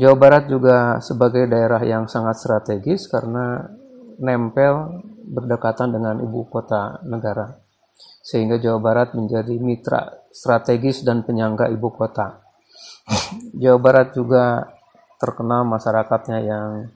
Jawa 0.00 0.16
Barat 0.16 0.48
juga 0.48 0.96
sebagai 1.04 1.44
daerah 1.44 1.84
yang 1.84 2.08
sangat 2.08 2.40
strategis 2.40 3.04
karena 3.04 3.68
nempel 4.16 5.04
berdekatan 5.28 5.92
dengan 5.92 6.24
ibu 6.24 6.48
kota 6.48 7.04
negara. 7.04 7.60
Sehingga 8.24 8.56
Jawa 8.56 8.80
Barat 8.80 9.12
menjadi 9.12 9.52
mitra 9.60 10.24
strategis 10.32 11.04
dan 11.04 11.20
penyangga 11.20 11.68
ibu 11.68 11.92
kota. 11.92 12.40
Jawa 13.52 13.76
Barat 13.76 14.16
juga 14.16 14.72
terkenal 15.20 15.68
masyarakatnya 15.68 16.38
yang 16.48 16.88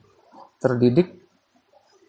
terdidik, 0.57 1.13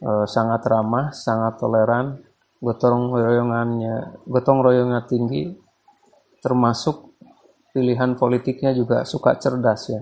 eh, 0.01 0.25
sangat 0.25 0.65
ramah, 0.65 1.13
sangat 1.13 1.61
toleran, 1.61 2.25
gotong 2.57 3.13
royongannya, 3.13 4.25
gotong 4.25 4.65
royongnya 4.65 5.05
tinggi, 5.05 5.53
termasuk 6.41 7.21
pilihan 7.77 8.17
politiknya 8.17 8.73
juga 8.73 9.05
suka 9.05 9.37
cerdas 9.37 9.93
ya. 9.93 10.01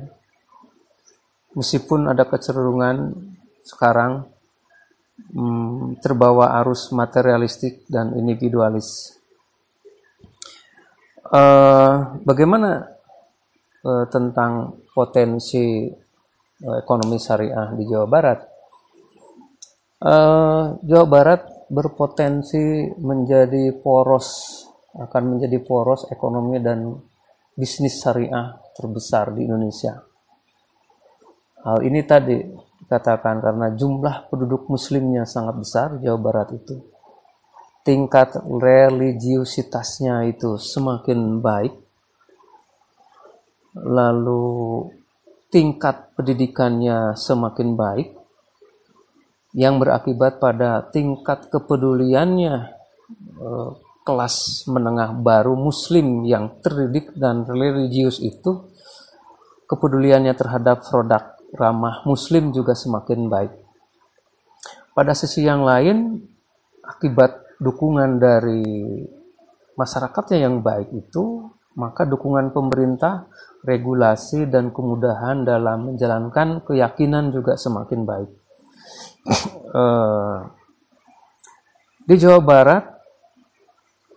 Meskipun 1.54 2.10
ada 2.10 2.26
kecenderungan 2.26 3.14
sekarang 3.62 4.26
hmm, 5.34 6.02
terbawa 6.02 6.58
arus 6.62 6.90
materialistik 6.90 7.86
dan 7.86 8.14
individualis. 8.18 9.14
Uh, 11.24 12.20
bagaimana 12.22 12.84
uh, 13.82 14.04
tentang 14.12 14.76
potensi 14.92 15.88
uh, 16.62 16.76
ekonomi 16.78 17.16
syariah 17.16 17.72
di 17.72 17.84
Jawa 17.88 18.06
Barat? 18.06 18.38
Uh, 20.04 20.76
Jawa 20.84 21.06
Barat 21.08 21.40
berpotensi 21.72 22.92
menjadi 23.00 23.72
poros 23.80 24.60
akan 24.94 25.22
menjadi 25.34 25.58
poros 25.64 26.06
ekonomi 26.12 26.62
dan 26.62 26.94
bisnis 27.56 27.98
syariah 27.98 28.54
terbesar 28.78 29.34
di 29.34 29.46
Indonesia. 29.48 30.13
Hal 31.64 31.80
ini 31.80 32.04
tadi 32.04 32.44
dikatakan 32.84 33.40
karena 33.40 33.72
jumlah 33.72 34.28
penduduk 34.28 34.68
muslimnya 34.68 35.24
sangat 35.24 35.56
besar 35.56 35.88
Jawa 35.96 36.20
Barat 36.20 36.52
itu. 36.52 36.76
Tingkat 37.80 38.44
religiusitasnya 38.44 40.28
itu 40.28 40.60
semakin 40.60 41.40
baik. 41.40 41.72
Lalu 43.80 44.44
tingkat 45.48 46.12
pendidikannya 46.12 47.16
semakin 47.16 47.74
baik 47.74 48.08
yang 49.56 49.80
berakibat 49.80 50.42
pada 50.42 50.84
tingkat 50.92 51.48
kepeduliannya 51.48 52.54
eh, 53.40 53.70
kelas 54.04 54.68
menengah 54.68 55.16
baru 55.16 55.56
muslim 55.56 56.28
yang 56.28 56.60
terdidik 56.60 57.16
dan 57.16 57.48
religius 57.48 58.20
itu 58.20 58.68
kepeduliannya 59.68 60.34
terhadap 60.36 60.84
produk 60.84 61.34
ramah 61.54 62.02
muslim 62.04 62.50
juga 62.50 62.74
semakin 62.74 63.30
baik. 63.30 63.52
Pada 64.94 65.14
sisi 65.14 65.42
yang 65.42 65.66
lain, 65.66 66.22
akibat 66.82 67.58
dukungan 67.58 68.18
dari 68.22 68.62
masyarakatnya 69.74 70.46
yang 70.46 70.62
baik 70.62 70.90
itu, 70.94 71.50
maka 71.74 72.06
dukungan 72.06 72.54
pemerintah, 72.54 73.26
regulasi, 73.66 74.46
dan 74.46 74.70
kemudahan 74.70 75.42
dalam 75.42 75.90
menjalankan 75.90 76.62
keyakinan 76.62 77.34
juga 77.34 77.58
semakin 77.58 78.00
baik. 78.02 78.30
Eh, 79.74 80.38
di 82.06 82.14
Jawa 82.14 82.38
Barat, 82.38 82.94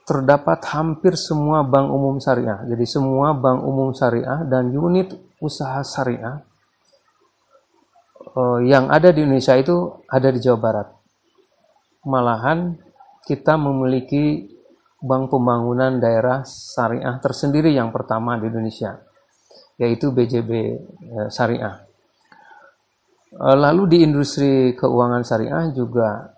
terdapat 0.06 0.62
hampir 0.70 1.18
semua 1.18 1.66
bank 1.68 1.90
umum 1.90 2.22
syariah. 2.22 2.62
Jadi 2.70 2.86
semua 2.86 3.34
bank 3.34 3.66
umum 3.66 3.90
syariah 3.90 4.46
dan 4.46 4.70
unit 4.70 5.18
usaha 5.38 5.86
syariah 5.86 6.42
uh, 8.38 8.60
yang 8.66 8.90
ada 8.90 9.10
di 9.14 9.26
Indonesia 9.26 9.58
itu 9.58 10.06
ada 10.10 10.30
di 10.30 10.40
Jawa 10.42 10.60
Barat. 10.60 10.88
Malahan 12.08 12.78
kita 13.28 13.60
memiliki 13.60 14.48
bank 14.98 15.30
pembangunan 15.30 16.00
daerah 16.02 16.42
syariah 16.48 17.18
tersendiri 17.22 17.70
yang 17.70 17.94
pertama 17.94 18.40
di 18.40 18.50
Indonesia, 18.50 18.98
yaitu 19.78 20.10
BJB 20.10 20.52
uh, 21.14 21.30
Syariah. 21.30 21.86
Uh, 23.38 23.58
lalu 23.60 23.84
di 23.92 23.98
industri 24.08 24.74
keuangan 24.74 25.22
syariah 25.22 25.70
juga 25.76 26.32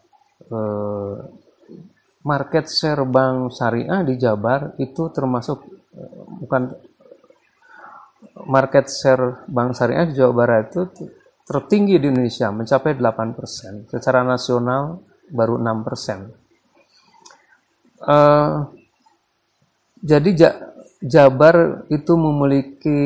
uh, 0.50 1.16
market 2.26 2.68
share 2.68 3.06
bank 3.08 3.54
syariah 3.54 4.04
di 4.04 4.20
Jabar 4.20 4.76
itu 4.82 5.08
termasuk 5.14 5.64
bukan 6.44 6.70
market 8.50 8.90
share 8.90 9.46
bank 9.46 9.78
syariah 9.78 10.10
Jawa 10.10 10.34
Barat 10.34 10.74
itu 10.74 10.82
tertinggi 11.46 12.02
di 12.02 12.10
Indonesia 12.10 12.50
mencapai 12.50 12.98
8%. 12.98 13.90
Secara 13.90 14.26
nasional 14.26 15.06
baru 15.30 15.62
6%. 15.62 16.34
Uh, 18.00 18.10
eh, 18.10 18.54
jadi 20.02 20.30
Jabar 21.00 21.88
itu 21.88 22.20
memiliki 22.20 23.00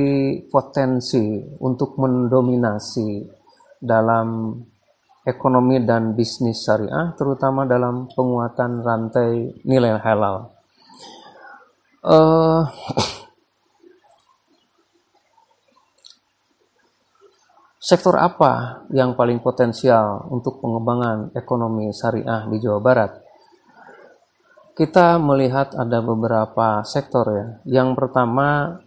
potensi 0.50 1.38
untuk 1.62 1.94
mendominasi 2.02 3.22
dalam 3.78 4.58
ekonomi 5.22 5.78
dan 5.86 6.18
bisnis 6.18 6.66
syariah, 6.66 7.14
terutama 7.14 7.70
dalam 7.70 8.10
penguatan 8.10 8.81
rantai 8.81 9.62
nilai 9.62 10.02
halal. 10.02 10.58
Uh, 12.02 12.66
Sektor 17.83 18.16
apa 18.16 18.88
yang 18.95 19.11
paling 19.11 19.44
potensial 19.44 20.31
untuk 20.31 20.63
pengembangan 20.63 21.35
ekonomi 21.35 21.91
syariah 21.91 22.47
di 22.47 22.63
Jawa 22.63 22.79
Barat? 22.79 23.11
Kita 24.71 25.19
melihat 25.19 25.75
ada 25.75 25.99
beberapa 25.99 26.79
sektor 26.88 27.27
ya. 27.27 27.45
Yang 27.67 27.99
pertama, 27.99 28.79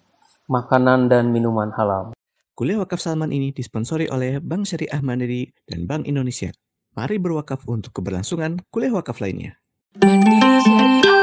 makanan 0.48 1.12
dan 1.12 1.28
minuman 1.28 1.76
halal. 1.76 2.16
Kuliah 2.56 2.80
Wakaf 2.80 3.04
Salman 3.04 3.36
ini 3.36 3.52
disponsori 3.52 4.08
oleh 4.08 4.40
Bank 4.40 4.64
Syariah 4.64 5.04
Mandiri 5.04 5.52
dan 5.68 5.84
Bank 5.84 6.08
Indonesia. 6.08 6.48
Mari 6.96 7.20
berwakaf 7.20 7.68
untuk 7.68 8.00
keberlangsungan 8.00 8.64
kuliah 8.72 8.96
wakaf 8.96 9.20
lainnya. 9.20 9.60
Mandiri 10.00 10.56
Syariah. 10.64 11.16